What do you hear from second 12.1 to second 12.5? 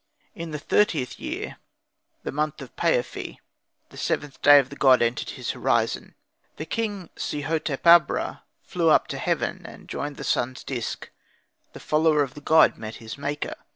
of the